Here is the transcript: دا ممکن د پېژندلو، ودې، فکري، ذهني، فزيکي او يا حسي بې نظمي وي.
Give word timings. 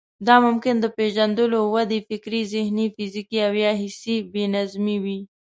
دا 0.27 0.35
ممکن 0.45 0.75
د 0.79 0.85
پېژندلو، 0.97 1.59
ودې، 1.73 1.99
فکري، 2.09 2.41
ذهني، 2.53 2.85
فزيکي 2.95 3.39
او 3.47 3.53
يا 3.63 3.71
حسي 3.81 4.15
بې 4.31 4.43
نظمي 4.55 4.97
وي. 5.03 5.19